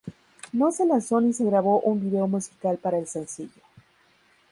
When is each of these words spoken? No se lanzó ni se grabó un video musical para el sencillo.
No 0.51 0.71
se 0.71 0.83
lanzó 0.87 1.21
ni 1.21 1.31
se 1.31 1.45
grabó 1.45 1.79
un 1.81 2.01
video 2.01 2.27
musical 2.27 2.79
para 2.79 2.97
el 2.97 3.05
sencillo. 3.05 3.61